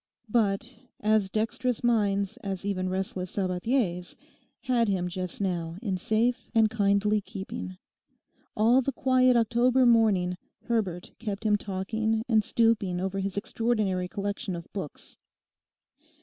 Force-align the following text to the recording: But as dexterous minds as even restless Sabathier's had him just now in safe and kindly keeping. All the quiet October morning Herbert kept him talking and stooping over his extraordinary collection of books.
But 0.31 0.79
as 0.99 1.29
dexterous 1.29 1.83
minds 1.83 2.37
as 2.37 2.65
even 2.65 2.89
restless 2.89 3.29
Sabathier's 3.29 4.17
had 4.61 4.87
him 4.87 5.07
just 5.07 5.39
now 5.39 5.77
in 5.79 5.95
safe 5.95 6.49
and 6.55 6.71
kindly 6.71 7.21
keeping. 7.21 7.77
All 8.57 8.81
the 8.81 8.91
quiet 8.91 9.37
October 9.37 9.85
morning 9.85 10.37
Herbert 10.63 11.11
kept 11.19 11.43
him 11.45 11.55
talking 11.55 12.23
and 12.27 12.43
stooping 12.43 12.99
over 12.99 13.19
his 13.19 13.37
extraordinary 13.37 14.07
collection 14.07 14.55
of 14.55 14.67
books. 14.73 15.19